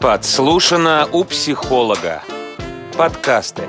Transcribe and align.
Подслушано 0.00 1.08
у 1.12 1.24
психолога. 1.24 2.22
Подкасты. 2.96 3.64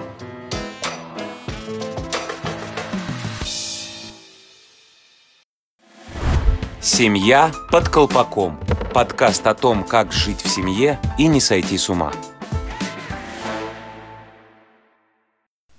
Семья 6.79 7.51
под 7.71 7.89
колпаком. 7.89 8.59
Подкаст 8.93 9.47
о 9.47 9.55
том, 9.55 9.83
как 9.83 10.11
жить 10.11 10.39
в 10.41 10.47
семье 10.47 10.99
и 11.17 11.25
не 11.25 11.39
сойти 11.39 11.79
с 11.79 11.89
ума. 11.89 12.13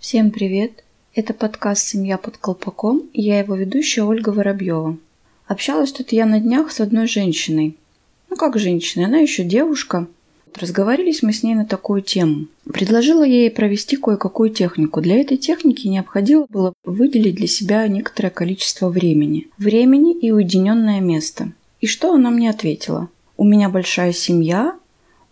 Всем 0.01 0.33
привет! 0.33 0.83
Это 1.15 1.33
подкаст 1.33 1.87
«Семья 1.87 2.19
под 2.19 2.39
колпаком» 2.39 3.09
и 3.13 3.23
я 3.23 3.39
его 3.39 3.55
ведущая 3.55 4.03
Ольга 4.03 4.31
Воробьева. 4.31 4.97
Общалась 5.47 5.93
тут 5.93 6.11
я 6.11 6.27
на 6.27 6.41
днях 6.41 6.73
с 6.73 6.81
одной 6.81 7.07
женщиной. 7.07 7.77
Ну 8.29 8.35
как 8.35 8.59
женщина, 8.59 9.07
она 9.07 9.19
еще 9.19 9.45
девушка– 9.45 10.09
Разговорились 10.59 11.23
мы 11.23 11.33
с 11.33 11.43
ней 11.43 11.55
на 11.55 11.65
такую 11.65 12.03
тему. 12.03 12.47
Предложила 12.73 13.23
я 13.23 13.43
ей 13.43 13.51
провести 13.51 13.97
кое-какую 13.97 14.51
технику. 14.51 15.01
Для 15.01 15.21
этой 15.21 15.37
техники 15.37 15.87
необходимо 15.87 16.47
было 16.49 16.73
выделить 16.85 17.37
для 17.37 17.47
себя 17.47 17.87
некоторое 17.89 18.31
количество 18.31 18.89
времени. 18.89 19.49
Времени 19.59 20.15
и 20.15 20.31
уединенное 20.31 21.01
место. 21.01 21.53
И 21.81 21.87
что 21.87 22.13
она 22.13 22.31
мне 22.31 22.51
ответила? 22.51 23.09
У 23.37 23.45
меня 23.45 23.69
большая 23.69 24.13
семья, 24.13 24.77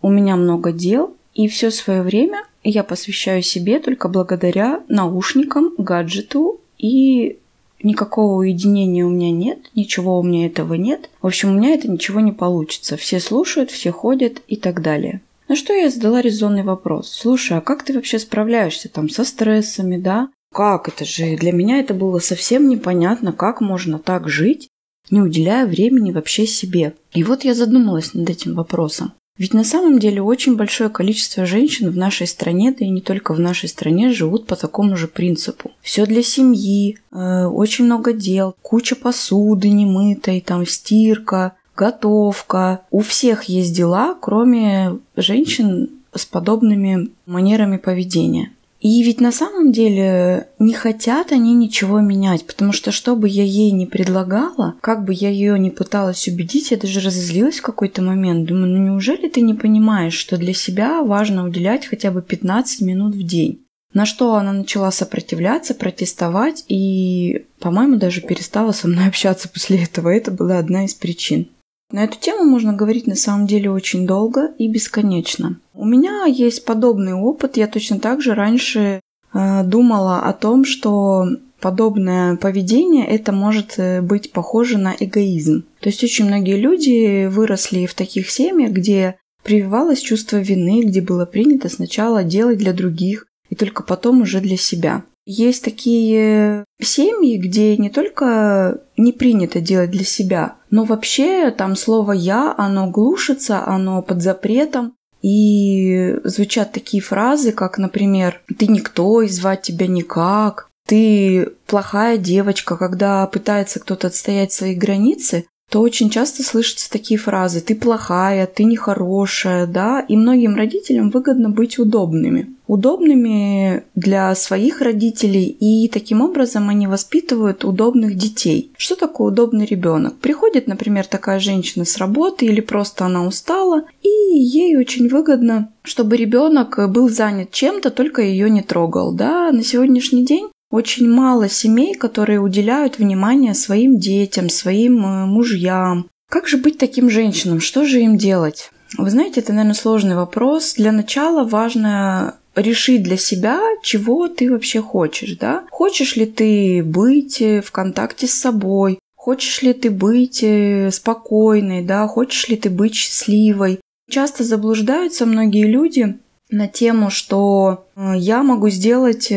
у 0.01 0.09
меня 0.09 0.35
много 0.35 0.71
дел, 0.71 1.15
и 1.33 1.47
все 1.47 1.71
свое 1.71 2.01
время 2.01 2.43
я 2.63 2.83
посвящаю 2.83 3.41
себе 3.41 3.79
только 3.79 4.09
благодаря 4.09 4.83
наушникам, 4.87 5.73
гаджету 5.77 6.59
и 6.77 7.37
никакого 7.83 8.35
уединения 8.35 9.05
у 9.05 9.09
меня 9.09 9.31
нет, 9.31 9.69
ничего 9.75 10.19
у 10.19 10.23
меня 10.23 10.45
этого 10.45 10.73
нет. 10.73 11.09
В 11.21 11.27
общем, 11.27 11.49
у 11.49 11.53
меня 11.53 11.73
это 11.73 11.89
ничего 11.89 12.19
не 12.19 12.31
получится. 12.31 12.97
Все 12.97 13.19
слушают, 13.19 13.71
все 13.71 13.91
ходят 13.91 14.41
и 14.47 14.55
так 14.55 14.81
далее. 14.81 15.21
На 15.47 15.55
что 15.55 15.73
я 15.73 15.89
задала 15.89 16.21
резонный 16.21 16.63
вопрос. 16.63 17.11
Слушай, 17.11 17.57
а 17.57 17.61
как 17.61 17.83
ты 17.83 17.93
вообще 17.93 18.19
справляешься 18.19 18.87
там 18.87 19.09
со 19.09 19.23
стрессами, 19.23 19.97
да? 19.97 20.29
Как 20.53 20.87
это 20.87 21.05
же? 21.05 21.35
Для 21.37 21.51
меня 21.51 21.79
это 21.79 21.93
было 21.93 22.19
совсем 22.19 22.67
непонятно, 22.67 23.33
как 23.33 23.61
можно 23.61 23.99
так 23.99 24.29
жить, 24.29 24.69
не 25.09 25.21
уделяя 25.21 25.65
времени 25.65 26.11
вообще 26.11 26.45
себе. 26.45 26.93
И 27.13 27.23
вот 27.23 27.43
я 27.43 27.53
задумалась 27.53 28.13
над 28.13 28.29
этим 28.29 28.55
вопросом. 28.55 29.13
Ведь 29.39 29.53
на 29.53 29.63
самом 29.63 29.99
деле 29.99 30.21
очень 30.21 30.57
большое 30.57 30.89
количество 30.89 31.45
женщин 31.45 31.89
в 31.89 31.95
нашей 31.95 32.27
стране, 32.27 32.75
да 32.77 32.85
и 32.85 32.89
не 32.89 32.99
только 32.99 33.33
в 33.33 33.39
нашей 33.39 33.69
стране, 33.69 34.11
живут 34.11 34.45
по 34.45 34.57
такому 34.57 34.97
же 34.97 35.07
принципу. 35.07 35.71
Все 35.81 36.05
для 36.05 36.21
семьи, 36.21 36.97
э, 37.11 37.45
очень 37.45 37.85
много 37.85 38.11
дел, 38.11 38.53
куча 38.61 38.97
посуды 38.97 39.69
немытой, 39.69 40.41
там 40.41 40.67
стирка, 40.67 41.53
готовка. 41.73 42.81
У 42.91 42.99
всех 42.99 43.45
есть 43.45 43.73
дела, 43.73 44.13
кроме 44.19 44.97
женщин 45.15 45.89
с 46.13 46.25
подобными 46.25 47.09
манерами 47.25 47.77
поведения. 47.77 48.51
И 48.81 49.03
ведь 49.03 49.19
на 49.19 49.31
самом 49.31 49.73
деле 49.73 50.47
не 50.57 50.73
хотят 50.73 51.33
они 51.33 51.53
ничего 51.53 51.99
менять, 51.99 52.45
потому 52.45 52.71
что 52.71 52.91
что 52.91 53.15
бы 53.15 53.27
я 53.27 53.43
ей 53.43 53.71
не 53.71 53.85
предлагала, 53.85 54.75
как 54.79 55.03
бы 55.03 55.13
я 55.13 55.29
ее 55.29 55.59
не 55.59 55.69
пыталась 55.69 56.27
убедить, 56.29 56.71
я 56.71 56.77
даже 56.77 57.01
разозлилась 57.01 57.59
в 57.59 57.63
какой-то 57.63 58.01
момент. 58.01 58.45
Думаю, 58.45 58.67
ну 58.67 58.77
неужели 58.77 59.27
ты 59.27 59.41
не 59.41 59.53
понимаешь, 59.53 60.13
что 60.13 60.37
для 60.37 60.53
себя 60.53 61.03
важно 61.03 61.45
уделять 61.45 61.85
хотя 61.85 62.11
бы 62.11 62.21
15 62.21 62.81
минут 62.81 63.15
в 63.15 63.23
день? 63.23 63.65
На 63.93 64.05
что 64.05 64.35
она 64.35 64.53
начала 64.53 64.91
сопротивляться, 64.91 65.73
протестовать 65.73 66.63
и, 66.67 67.47
по-моему, 67.59 67.97
даже 67.97 68.21
перестала 68.21 68.71
со 68.71 68.87
мной 68.87 69.07
общаться 69.07 69.49
после 69.49 69.83
этого. 69.83 70.09
Это 70.09 70.31
была 70.31 70.59
одна 70.59 70.85
из 70.85 70.93
причин. 70.93 71.49
На 71.91 72.03
эту 72.03 72.19
тему 72.19 72.43
можно 72.43 72.71
говорить 72.71 73.07
на 73.07 73.15
самом 73.15 73.47
деле 73.47 73.71
очень 73.71 74.05
долго 74.05 74.51
и 74.59 74.67
бесконечно. 74.67 75.59
У 75.79 75.85
меня 75.85 76.25
есть 76.25 76.65
подобный 76.65 77.13
опыт. 77.13 77.55
Я 77.55 77.65
точно 77.67 78.01
так 78.01 78.21
же 78.21 78.33
раньше 78.35 78.99
э, 79.33 79.63
думала 79.63 80.19
о 80.19 80.33
том, 80.33 80.65
что 80.65 81.25
подобное 81.61 82.35
поведение 82.35 83.07
это 83.07 83.31
может 83.31 83.75
э, 83.77 84.01
быть 84.01 84.33
похоже 84.33 84.77
на 84.77 84.93
эгоизм. 84.99 85.63
То 85.79 85.87
есть 85.87 86.03
очень 86.03 86.25
многие 86.25 86.57
люди 86.57 87.27
выросли 87.27 87.85
в 87.85 87.93
таких 87.93 88.29
семьях, 88.29 88.71
где 88.71 89.15
прививалось 89.41 90.01
чувство 90.01 90.35
вины, 90.35 90.83
где 90.83 90.99
было 90.99 91.25
принято 91.25 91.69
сначала 91.69 92.25
делать 92.25 92.57
для 92.57 92.73
других 92.73 93.27
и 93.49 93.55
только 93.55 93.81
потом 93.81 94.23
уже 94.23 94.41
для 94.41 94.57
себя. 94.57 95.05
Есть 95.25 95.63
такие 95.63 96.65
семьи, 96.81 97.37
где 97.37 97.77
не 97.77 97.89
только 97.89 98.81
не 98.97 99.13
принято 99.13 99.61
делать 99.61 99.91
для 99.91 100.03
себя, 100.03 100.55
но 100.71 100.83
вообще 100.83 101.51
там 101.51 101.77
слово 101.77 102.11
«я», 102.11 102.53
оно 102.57 102.89
глушится, 102.89 103.65
оно 103.65 104.01
под 104.01 104.21
запретом. 104.21 104.95
И 105.21 106.15
звучат 106.23 106.71
такие 106.71 107.01
фразы, 107.01 107.51
как, 107.51 107.77
например, 107.77 108.41
«ты 108.57 108.67
никто, 108.67 109.21
и 109.21 109.27
звать 109.27 109.61
тебя 109.61 109.87
никак», 109.87 110.69
«ты 110.87 111.49
плохая 111.67 112.17
девочка», 112.17 112.77
когда 112.77 113.27
пытается 113.27 113.79
кто-то 113.79 114.07
отстоять 114.07 114.53
свои 114.53 114.75
границы, 114.75 115.45
то 115.69 115.81
очень 115.81 116.09
часто 116.09 116.43
слышатся 116.43 116.89
такие 116.89 117.19
фразы 117.19 117.61
«ты 117.61 117.75
плохая», 117.75 118.47
«ты 118.47 118.63
нехорошая», 118.63 119.67
да, 119.67 120.01
и 120.01 120.17
многим 120.17 120.55
родителям 120.55 121.11
выгодно 121.11 121.49
быть 121.49 121.77
удобными. 121.77 122.55
Удобными 122.65 123.83
для 123.95 124.33
своих 124.35 124.81
родителей, 124.81 125.45
и 125.45 125.87
таким 125.87 126.21
образом 126.21 126.69
они 126.69 126.87
воспитывают 126.87 127.63
удобных 127.63 128.15
детей. 128.15 128.71
Что 128.77 128.95
такое 128.95 129.31
удобный 129.31 129.65
ребенок? 129.65 130.17
Приходит, 130.17 130.67
например, 130.67 131.05
такая 131.05 131.39
женщина 131.39 131.85
с 131.85 131.97
работы 131.97 132.47
или 132.47 132.61
просто 132.61 133.05
она 133.05 133.25
устала, 133.25 133.83
и 134.01 134.09
ей 134.09 134.75
очень 134.75 135.07
выгодно, 135.07 135.71
чтобы 135.83 136.17
ребенок 136.17 136.79
был 136.91 137.09
занят 137.09 137.51
чем-то, 137.51 137.91
только 137.91 138.23
ее 138.23 138.49
не 138.49 138.63
трогал. 138.63 139.13
Да? 139.13 139.51
На 139.51 139.63
сегодняшний 139.63 140.25
день 140.25 140.49
очень 140.69 141.09
мало 141.09 141.49
семей, 141.49 141.95
которые 141.95 142.39
уделяют 142.39 142.99
внимание 142.99 143.53
своим 143.53 143.97
детям, 143.97 144.49
своим 144.49 145.05
э, 145.05 145.25
мужьям. 145.25 146.07
Как 146.29 146.47
же 146.47 146.57
быть 146.57 146.77
таким 146.77 147.09
женщинам? 147.09 147.59
Что 147.59 147.85
же 147.85 148.01
им 148.01 148.17
делать? 148.17 148.71
Вы 148.97 149.09
знаете, 149.09 149.39
это, 149.39 149.51
наверное, 149.51 149.73
сложный 149.73 150.15
вопрос. 150.15 150.75
Для 150.75 150.91
начала 150.91 151.43
важно 151.43 152.35
решить 152.55 153.03
для 153.03 153.17
себя, 153.17 153.59
чего 153.83 154.27
ты 154.27 154.51
вообще 154.51 154.81
хочешь, 154.81 155.37
да? 155.37 155.65
Хочешь 155.71 156.15
ли 156.15 156.25
ты 156.25 156.83
быть 156.83 157.41
э, 157.41 157.61
в 157.61 157.71
контакте 157.71 158.27
с 158.27 158.33
собой? 158.33 158.99
Хочешь 159.15 159.61
ли 159.63 159.73
ты 159.73 159.89
быть 159.89 160.43
э, 160.43 160.91
спокойной, 160.91 161.83
да? 161.83 162.07
Хочешь 162.07 162.47
ли 162.47 162.55
ты 162.55 162.69
быть 162.69 162.93
счастливой? 162.93 163.79
Часто 164.09 164.43
заблуждаются 164.43 165.25
многие 165.25 165.65
люди 165.65 166.17
на 166.49 166.67
тему, 166.67 167.11
что 167.11 167.85
я 167.95 168.41
могу 168.41 168.69
сделать 168.69 169.31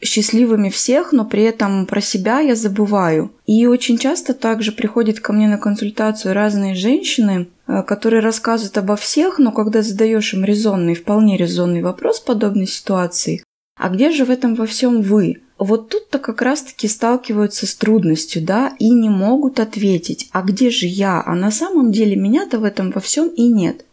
счастливыми 0.00 0.68
всех, 0.68 1.12
но 1.12 1.24
при 1.24 1.42
этом 1.42 1.86
про 1.86 2.00
себя 2.00 2.40
я 2.40 2.54
забываю. 2.54 3.32
И 3.46 3.66
очень 3.66 3.98
часто 3.98 4.34
также 4.34 4.72
приходят 4.72 5.20
ко 5.20 5.32
мне 5.32 5.48
на 5.48 5.58
консультацию 5.58 6.34
разные 6.34 6.74
женщины, 6.74 7.48
э, 7.66 7.82
которые 7.82 8.20
рассказывают 8.20 8.78
обо 8.78 8.96
всех, 8.96 9.38
но 9.38 9.52
когда 9.52 9.82
задаешь 9.82 10.34
им 10.34 10.44
резонный, 10.44 10.94
вполне 10.94 11.36
резонный 11.36 11.82
вопрос 11.82 12.20
подобной 12.20 12.66
ситуации, 12.66 13.42
а 13.76 13.90
где 13.90 14.10
же 14.10 14.24
в 14.24 14.30
этом 14.30 14.54
во 14.54 14.66
всем 14.66 15.02
вы? 15.02 15.42
Вот 15.58 15.88
тут-то 15.88 16.18
как 16.18 16.42
раз-таки 16.42 16.86
сталкиваются 16.86 17.66
с 17.66 17.74
трудностью, 17.74 18.42
да, 18.42 18.74
и 18.78 18.90
не 18.90 19.08
могут 19.08 19.58
ответить, 19.58 20.28
а 20.32 20.42
где 20.42 20.70
же 20.70 20.86
я? 20.86 21.22
А 21.24 21.34
на 21.34 21.50
самом 21.50 21.90
деле 21.90 22.14
меня-то 22.14 22.60
в 22.60 22.64
этом 22.64 22.92
во 22.92 23.00
всем 23.00 23.28
и 23.28 23.48
нет. 23.48 23.84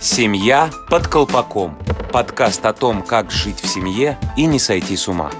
Семья 0.00 0.70
под 0.90 1.06
колпаком. 1.06 1.78
Подкаст 2.12 2.66
о 2.66 2.74
том, 2.74 3.02
как 3.02 3.30
жить 3.30 3.58
в 3.58 3.66
семье 3.66 4.18
и 4.36 4.44
не 4.44 4.58
сойти 4.58 4.96
с 4.96 5.08
ума. 5.08 5.30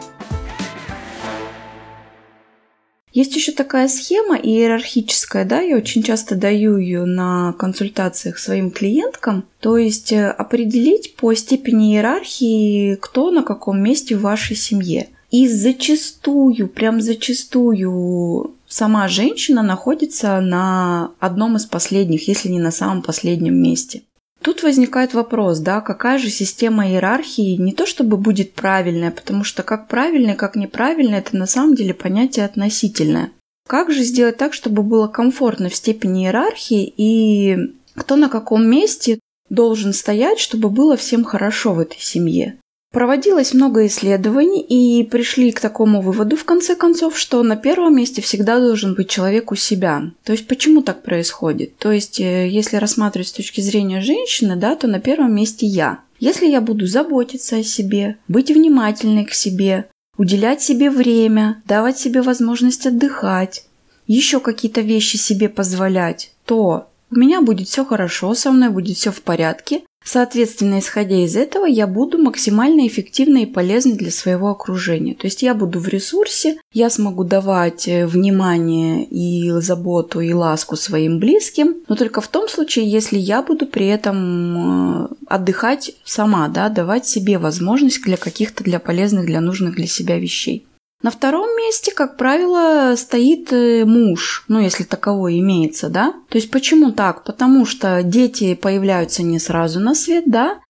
Есть 3.12 3.36
еще 3.36 3.52
такая 3.52 3.88
схема 3.88 4.38
иерархическая, 4.38 5.44
да, 5.44 5.60
я 5.60 5.76
очень 5.76 6.02
часто 6.02 6.34
даю 6.34 6.78
ее 6.78 7.04
на 7.04 7.52
консультациях 7.58 8.38
своим 8.38 8.70
клиенткам, 8.70 9.44
то 9.60 9.76
есть 9.76 10.12
э, 10.12 10.30
определить 10.30 11.14
по 11.16 11.34
степени 11.34 11.94
иерархии, 11.94 12.94
кто 12.94 13.30
на 13.30 13.42
каком 13.42 13.82
месте 13.82 14.16
в 14.16 14.22
вашей 14.22 14.56
семье. 14.56 15.10
И 15.30 15.48
зачастую, 15.48 16.68
прям 16.68 17.02
зачастую 17.02 18.54
сама 18.66 19.08
женщина 19.08 19.62
находится 19.62 20.40
на 20.40 21.10
одном 21.20 21.56
из 21.56 21.66
последних, 21.66 22.28
если 22.28 22.48
не 22.48 22.60
на 22.60 22.70
самом 22.70 23.02
последнем 23.02 23.56
месте. 23.56 24.02
Тут 24.42 24.64
возникает 24.64 25.14
вопрос, 25.14 25.60
да, 25.60 25.80
какая 25.80 26.18
же 26.18 26.28
система 26.28 26.88
иерархии 26.88 27.56
не 27.56 27.72
то 27.72 27.86
чтобы 27.86 28.16
будет 28.16 28.54
правильная, 28.54 29.12
потому 29.12 29.44
что 29.44 29.62
как 29.62 29.86
правильная, 29.86 30.34
как 30.34 30.56
неправильная, 30.56 31.20
это 31.20 31.36
на 31.36 31.46
самом 31.46 31.76
деле 31.76 31.94
понятие 31.94 32.44
относительное. 32.44 33.30
Как 33.68 33.92
же 33.92 34.02
сделать 34.02 34.36
так, 34.38 34.52
чтобы 34.52 34.82
было 34.82 35.06
комфортно 35.06 35.68
в 35.68 35.76
степени 35.76 36.24
иерархии 36.24 36.92
и 36.96 37.56
кто 37.94 38.16
на 38.16 38.28
каком 38.28 38.66
месте 38.66 39.20
должен 39.48 39.92
стоять, 39.92 40.40
чтобы 40.40 40.70
было 40.70 40.96
всем 40.96 41.24
хорошо 41.24 41.72
в 41.72 41.78
этой 41.78 42.00
семье? 42.00 42.58
Проводилось 42.92 43.54
много 43.54 43.86
исследований 43.86 44.60
и 44.60 45.02
пришли 45.04 45.50
к 45.50 45.60
такому 45.60 46.02
выводу 46.02 46.36
в 46.36 46.44
конце 46.44 46.76
концов, 46.76 47.18
что 47.18 47.42
на 47.42 47.56
первом 47.56 47.96
месте 47.96 48.20
всегда 48.20 48.60
должен 48.60 48.94
быть 48.94 49.08
человек 49.08 49.50
у 49.50 49.54
себя. 49.54 50.10
То 50.24 50.32
есть 50.32 50.46
почему 50.46 50.82
так 50.82 51.02
происходит? 51.02 51.78
То 51.78 51.90
есть 51.90 52.20
э, 52.20 52.48
если 52.48 52.76
рассматривать 52.76 53.28
с 53.28 53.32
точки 53.32 53.62
зрения 53.62 54.02
женщины, 54.02 54.56
да, 54.56 54.76
то 54.76 54.88
на 54.88 55.00
первом 55.00 55.34
месте 55.34 55.64
я. 55.64 56.00
Если 56.20 56.46
я 56.46 56.60
буду 56.60 56.86
заботиться 56.86 57.56
о 57.56 57.64
себе, 57.64 58.18
быть 58.28 58.50
внимательной 58.50 59.24
к 59.24 59.32
себе, 59.32 59.86
уделять 60.18 60.60
себе 60.60 60.90
время, 60.90 61.62
давать 61.64 61.98
себе 61.98 62.20
возможность 62.20 62.86
отдыхать, 62.86 63.64
еще 64.06 64.38
какие-то 64.38 64.82
вещи 64.82 65.16
себе 65.16 65.48
позволять, 65.48 66.32
то 66.44 66.88
у 67.10 67.16
меня 67.16 67.40
будет 67.40 67.68
все 67.68 67.86
хорошо, 67.86 68.34
со 68.34 68.50
мной 68.52 68.68
будет 68.68 68.98
все 68.98 69.10
в 69.10 69.22
порядке, 69.22 69.80
Соответственно, 70.04 70.80
исходя 70.80 71.16
из 71.24 71.36
этого, 71.36 71.64
я 71.66 71.86
буду 71.86 72.18
максимально 72.18 72.86
эффективной 72.86 73.44
и 73.44 73.46
полезной 73.46 73.94
для 73.94 74.10
своего 74.10 74.48
окружения. 74.48 75.14
То 75.14 75.26
есть 75.26 75.42
я 75.42 75.54
буду 75.54 75.78
в 75.78 75.88
ресурсе, 75.88 76.58
я 76.72 76.90
смогу 76.90 77.24
давать 77.24 77.86
э, 77.86 78.06
внимание 78.06 79.04
и 79.04 79.50
заботу 79.60 80.20
и 80.20 80.32
ласку 80.32 80.76
своим 80.76 81.18
близким, 81.18 81.76
но 81.88 81.94
только 81.94 82.20
в 82.20 82.28
том 82.28 82.48
случае, 82.48 82.90
если 82.90 83.18
я 83.18 83.42
буду 83.42 83.66
при 83.66 83.86
этом 83.86 85.04
э, 85.04 85.08
отдыхать 85.26 85.92
сама, 86.04 86.48
да, 86.48 86.68
давать 86.68 87.06
себе 87.06 87.38
возможность 87.38 88.02
для 88.02 88.16
каких-то 88.16 88.64
для 88.64 88.80
полезных, 88.80 89.26
для 89.26 89.40
нужных 89.40 89.76
для 89.76 89.86
себя 89.86 90.18
вещей. 90.18 90.66
На 91.02 91.10
втором 91.10 91.48
месте, 91.56 91.92
как 91.92 92.16
правило, 92.16 92.94
стоит 92.96 93.52
э, 93.52 93.84
муж, 93.84 94.44
ну, 94.48 94.60
если 94.60 94.84
таковой 94.84 95.40
имеется, 95.40 95.88
да. 95.88 96.14
То 96.28 96.38
есть 96.38 96.50
почему 96.50 96.92
так? 96.92 97.24
Потому 97.24 97.66
что 97.66 98.02
дети 98.02 98.54
появляются 98.54 99.22
не 99.22 99.38
сразу 99.38 99.80
на 99.80 99.94
свет, 99.94 100.24
да, 100.26 100.60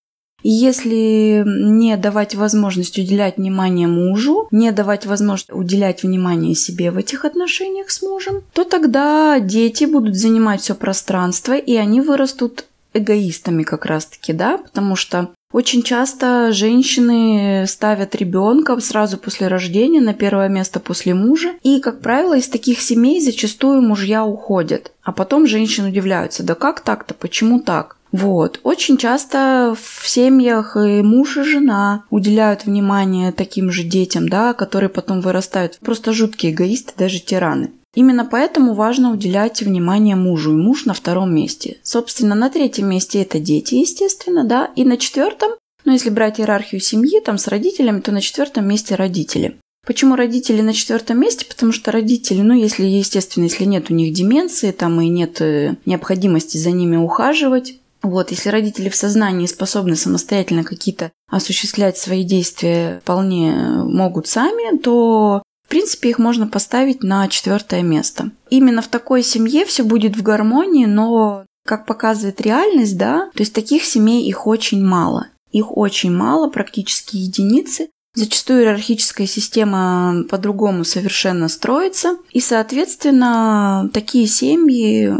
и 0.42 0.50
если 0.50 1.44
не 1.46 1.96
давать 1.96 2.34
возможность 2.34 2.98
уделять 2.98 3.36
внимание 3.36 3.86
мужу, 3.86 4.48
не 4.50 4.72
давать 4.72 5.06
возможность 5.06 5.52
уделять 5.52 6.02
внимание 6.02 6.54
себе 6.54 6.90
в 6.90 6.96
этих 6.96 7.24
отношениях 7.24 7.90
с 7.90 8.02
мужем, 8.02 8.42
то 8.52 8.64
тогда 8.64 9.38
дети 9.38 9.84
будут 9.84 10.16
занимать 10.16 10.62
все 10.62 10.74
пространство, 10.74 11.56
и 11.56 11.76
они 11.76 12.00
вырастут 12.00 12.66
эгоистами 12.94 13.62
как 13.62 13.86
раз-таки, 13.86 14.32
да, 14.32 14.58
потому 14.58 14.96
что 14.96 15.30
очень 15.52 15.82
часто 15.82 16.52
женщины 16.52 17.64
ставят 17.66 18.14
ребенка 18.14 18.78
сразу 18.80 19.18
после 19.18 19.48
рождения 19.48 20.00
на 20.00 20.14
первое 20.14 20.48
место 20.48 20.80
после 20.80 21.14
мужа. 21.14 21.50
И, 21.62 21.80
как 21.80 22.00
правило, 22.00 22.36
из 22.36 22.48
таких 22.48 22.80
семей 22.80 23.20
зачастую 23.20 23.82
мужья 23.82 24.24
уходят. 24.24 24.92
А 25.02 25.12
потом 25.12 25.46
женщины 25.46 25.88
удивляются, 25.88 26.42
да 26.42 26.54
как 26.54 26.80
так-то, 26.80 27.14
почему 27.14 27.60
так? 27.60 27.96
Вот. 28.12 28.60
Очень 28.62 28.98
часто 28.98 29.74
в 29.80 30.08
семьях 30.08 30.76
и 30.76 31.02
муж, 31.02 31.38
и 31.38 31.42
жена 31.42 32.04
уделяют 32.10 32.66
внимание 32.66 33.32
таким 33.32 33.70
же 33.70 33.84
детям, 33.84 34.28
да, 34.28 34.52
которые 34.52 34.90
потом 34.90 35.22
вырастают 35.22 35.78
просто 35.78 36.12
жуткие 36.12 36.52
эгоисты, 36.52 36.92
даже 36.96 37.20
тираны. 37.20 37.70
Именно 37.94 38.24
поэтому 38.24 38.74
важно 38.74 39.12
уделять 39.12 39.60
внимание 39.60 40.16
мужу, 40.16 40.52
и 40.52 40.56
муж 40.56 40.86
на 40.86 40.94
втором 40.94 41.34
месте. 41.34 41.76
Собственно, 41.82 42.34
на 42.34 42.48
третьем 42.48 42.88
месте 42.88 43.20
это 43.20 43.38
дети, 43.38 43.74
естественно, 43.74 44.44
да, 44.44 44.70
и 44.76 44.84
на 44.84 44.96
четвертом, 44.96 45.52
ну, 45.84 45.92
если 45.92 46.10
брать 46.10 46.40
иерархию 46.40 46.80
семьи, 46.80 47.20
там, 47.20 47.36
с 47.36 47.48
родителями, 47.48 48.00
то 48.00 48.12
на 48.12 48.20
четвертом 48.20 48.66
месте 48.66 48.94
родители. 48.94 49.58
Почему 49.84 50.14
родители 50.14 50.60
на 50.62 50.72
четвертом 50.72 51.20
месте? 51.20 51.44
Потому 51.44 51.72
что 51.72 51.90
родители, 51.90 52.40
ну, 52.40 52.54
если, 52.54 52.84
естественно, 52.84 53.44
если 53.44 53.64
нет 53.64 53.90
у 53.90 53.94
них 53.94 54.14
деменции, 54.14 54.70
там, 54.70 55.00
и 55.00 55.08
нет 55.08 55.40
э, 55.40 55.74
необходимости 55.84 56.56
за 56.56 56.70
ними 56.70 56.96
ухаживать, 56.96 57.74
вот, 58.02 58.30
если 58.30 58.48
родители 58.48 58.88
в 58.88 58.96
сознании 58.96 59.46
способны 59.46 59.94
самостоятельно 59.96 60.64
какие-то 60.64 61.12
осуществлять 61.30 61.98
свои 61.98 62.24
действия 62.24 63.00
вполне 63.02 63.52
могут 63.54 64.26
сами, 64.26 64.76
то 64.78 65.42
принципе, 65.72 66.10
их 66.10 66.18
можно 66.18 66.46
поставить 66.46 67.02
на 67.02 67.26
четвертое 67.28 67.82
место. 67.82 68.30
Именно 68.50 68.82
в 68.82 68.88
такой 68.88 69.22
семье 69.22 69.64
все 69.64 69.82
будет 69.82 70.18
в 70.18 70.22
гармонии, 70.22 70.84
но, 70.84 71.46
как 71.66 71.86
показывает 71.86 72.42
реальность, 72.42 72.98
да, 72.98 73.30
то 73.34 73.40
есть 73.40 73.54
таких 73.54 73.82
семей 73.84 74.26
их 74.26 74.46
очень 74.46 74.84
мало. 74.84 75.28
Их 75.50 75.74
очень 75.74 76.12
мало, 76.12 76.50
практически 76.50 77.16
единицы. 77.16 77.88
Зачастую 78.14 78.60
иерархическая 78.60 79.26
система 79.26 80.24
по-другому 80.28 80.84
совершенно 80.84 81.48
строится, 81.48 82.18
и, 82.32 82.40
соответственно, 82.40 83.88
такие 83.94 84.26
семьи 84.26 85.10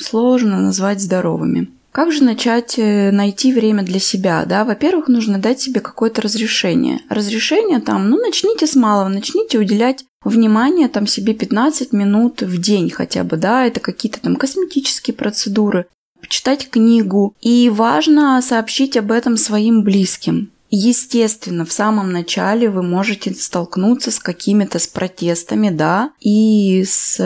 сложно 0.00 0.58
назвать 0.58 1.02
здоровыми. 1.02 1.68
Как 1.98 2.12
же 2.12 2.22
начать 2.22 2.78
э, 2.78 3.10
найти 3.10 3.52
время 3.52 3.82
для 3.82 3.98
себя? 3.98 4.44
Да? 4.44 4.64
Во-первых, 4.64 5.08
нужно 5.08 5.38
дать 5.38 5.60
себе 5.60 5.80
какое-то 5.80 6.22
разрешение. 6.22 7.00
Разрешение 7.08 7.80
там, 7.80 8.08
ну, 8.08 8.18
начните 8.18 8.68
с 8.68 8.76
малого, 8.76 9.08
начните 9.08 9.58
уделять 9.58 10.04
внимание 10.22 10.86
там 10.86 11.08
себе 11.08 11.34
15 11.34 11.92
минут 11.92 12.42
в 12.42 12.60
день 12.60 12.88
хотя 12.88 13.24
бы, 13.24 13.36
да, 13.36 13.66
это 13.66 13.80
какие-то 13.80 14.20
там 14.20 14.36
косметические 14.36 15.16
процедуры, 15.16 15.86
почитать 16.20 16.70
книгу. 16.70 17.34
И 17.40 17.68
важно 17.68 18.40
сообщить 18.42 18.96
об 18.96 19.10
этом 19.10 19.36
своим 19.36 19.82
близким. 19.82 20.52
Естественно, 20.70 21.64
в 21.64 21.72
самом 21.72 22.12
начале 22.12 22.70
вы 22.70 22.84
можете 22.84 23.34
столкнуться 23.34 24.12
с 24.12 24.20
какими-то 24.20 24.78
с 24.78 24.86
протестами, 24.86 25.70
да, 25.70 26.12
и 26.20 26.84
с 26.86 27.18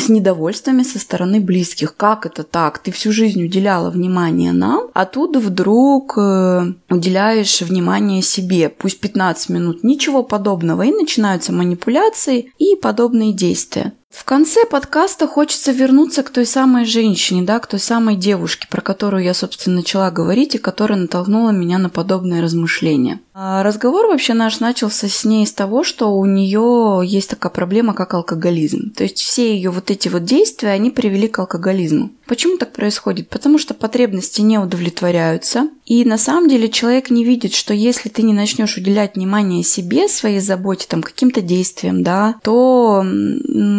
с 0.00 0.08
недовольствами 0.08 0.82
со 0.82 0.98
стороны 0.98 1.40
близких. 1.40 1.96
Как 1.96 2.26
это 2.26 2.42
так? 2.42 2.78
Ты 2.78 2.90
всю 2.92 3.12
жизнь 3.12 3.42
уделяла 3.42 3.90
внимание 3.90 4.52
нам, 4.52 4.88
а 4.94 5.04
тут 5.06 5.36
вдруг 5.36 6.14
э, 6.18 6.72
уделяешь 6.90 7.60
внимание 7.62 8.22
себе. 8.22 8.68
Пусть 8.68 9.00
15 9.00 9.48
минут, 9.50 9.84
ничего 9.84 10.22
подобного. 10.22 10.82
И 10.82 10.92
начинаются 10.92 11.52
манипуляции 11.52 12.52
и 12.58 12.76
подобные 12.76 13.32
действия. 13.32 13.92
В 14.16 14.24
конце 14.24 14.64
подкаста 14.64 15.26
хочется 15.26 15.72
вернуться 15.72 16.22
к 16.22 16.30
той 16.30 16.46
самой 16.46 16.86
женщине, 16.86 17.42
да, 17.42 17.58
к 17.58 17.66
той 17.66 17.78
самой 17.78 18.16
девушке, 18.16 18.66
про 18.70 18.80
которую 18.80 19.22
я, 19.22 19.34
собственно, 19.34 19.76
начала 19.76 20.10
говорить 20.10 20.54
и 20.54 20.58
которая 20.58 20.98
натолкнула 20.98 21.50
меня 21.50 21.76
на 21.76 21.90
подобные 21.90 22.42
размышления. 22.42 23.20
А 23.38 23.62
разговор 23.62 24.06
вообще 24.06 24.32
наш 24.32 24.60
начался 24.60 25.08
с 25.08 25.26
ней 25.26 25.46
с 25.46 25.52
того, 25.52 25.84
что 25.84 26.16
у 26.16 26.24
нее 26.24 27.02
есть 27.04 27.28
такая 27.28 27.52
проблема, 27.52 27.92
как 27.92 28.14
алкоголизм. 28.14 28.92
То 28.92 29.02
есть 29.02 29.18
все 29.18 29.54
ее 29.54 29.68
вот 29.68 29.90
эти 29.90 30.08
вот 30.08 30.24
действия, 30.24 30.70
они 30.70 30.90
привели 30.90 31.28
к 31.28 31.38
алкоголизму. 31.38 32.12
Почему 32.26 32.56
так 32.56 32.72
происходит? 32.72 33.28
Потому 33.28 33.58
что 33.58 33.74
потребности 33.74 34.40
не 34.40 34.56
удовлетворяются. 34.56 35.68
И 35.84 36.06
на 36.06 36.16
самом 36.16 36.48
деле 36.48 36.70
человек 36.70 37.10
не 37.10 37.24
видит, 37.24 37.52
что 37.52 37.74
если 37.74 38.08
ты 38.08 38.22
не 38.22 38.32
начнешь 38.32 38.78
уделять 38.78 39.16
внимание 39.16 39.62
себе, 39.62 40.08
своей 40.08 40.40
заботе, 40.40 40.86
там, 40.88 41.02
каким-то 41.02 41.42
действиям, 41.42 42.02
да, 42.02 42.36
то 42.42 43.04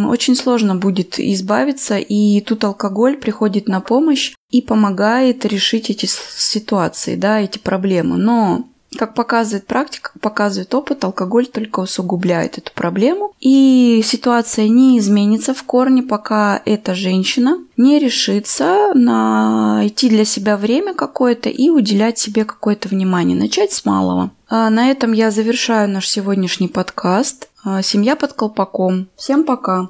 очень 0.08 0.36
сложно 0.36 0.76
будет 0.76 1.20
избавиться. 1.20 1.98
И 1.98 2.42
тут 2.42 2.64
алкоголь 2.64 3.18
приходит 3.18 3.68
на 3.68 3.82
помощь 3.82 4.36
и 4.52 4.62
помогает 4.62 5.48
решить 5.48 5.90
эти 5.90 6.06
ситуации, 6.06 7.16
да, 7.16 7.42
эти 7.42 7.58
проблемы. 7.58 8.18
Но 8.18 8.68
как 8.98 9.14
показывает 9.14 9.68
практика, 9.68 10.12
как 10.14 10.22
показывает 10.22 10.74
опыт, 10.74 11.04
алкоголь 11.04 11.48
только 11.48 11.82
усугубляет 11.82 12.58
эту 12.58 12.72
проблему. 12.74 13.34
И 13.40 14.02
ситуация 14.04 14.68
не 14.68 14.98
изменится 15.00 15.54
в 15.54 15.64
корне, 15.64 16.04
пока 16.04 16.62
эта 16.66 16.96
женщина 16.96 17.60
не 17.76 18.00
решится 18.00 18.92
найти 18.94 20.10
для 20.10 20.26
себя 20.26 20.58
время 20.58 20.94
какое-то 20.94 21.50
и 21.50 21.70
уделять 21.70 22.18
себе 22.18 22.46
какое-то 22.46 22.90
внимание. 22.90 23.38
Начать 23.38 23.72
с 23.72 23.86
малого. 23.86 24.32
А 24.50 24.70
на 24.70 24.90
этом 24.90 25.12
я 25.12 25.32
завершаю 25.32 25.90
наш 25.90 26.08
сегодняшний 26.08 26.68
подкаст. 26.68 27.50
А, 27.64 27.82
Семья 27.82 28.16
под 28.16 28.34
колпаком. 28.34 29.08
Всем 29.16 29.44
пока. 29.44 29.90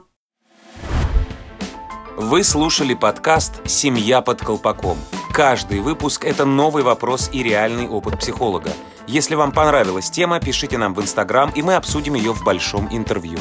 Вы 2.18 2.44
слушали 2.44 2.96
подкаст 2.96 3.62
«Семья 3.70 4.22
под 4.22 4.42
колпаком». 4.42 4.98
Каждый 5.32 5.80
выпуск– 5.82 6.24
это 6.26 6.46
новый 6.46 6.84
вопрос 6.84 7.30
и 7.32 7.44
реальный 7.44 7.88
опыт 7.88 8.20
психолога. 8.20 8.72
Если 9.08 9.36
вам 9.36 9.52
понравилась 9.52 10.10
тема, 10.10 10.40
пишите 10.40 10.78
нам 10.78 10.94
в 10.94 11.02
Инстаграм, 11.02 11.52
и 11.56 11.62
мы 11.62 11.76
обсудим 11.76 12.16
ее 12.16 12.34
в 12.34 12.44
большом 12.44 12.88
интервью. 12.92 13.40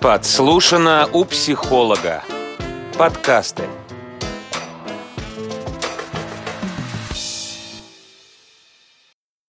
Подслушано 0.00 1.08
у 1.12 1.24
психолога. 1.24 2.22
Подкасты. 2.96 3.64